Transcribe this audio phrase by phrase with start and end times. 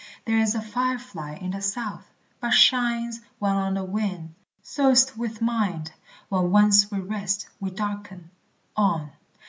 [0.25, 2.09] There is a fire fly in the south,
[2.39, 4.33] but shines When on the wing.
[4.63, 5.91] So is't with mind.
[6.27, 8.31] When once We rest, we darken.
[8.75, 9.11] On!